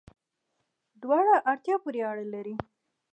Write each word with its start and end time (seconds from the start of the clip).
دواړه، 1.01 1.33
اړتیا 1.51 1.75
پوری 1.83 2.01
اړه 2.11 2.25
لری 2.33 2.55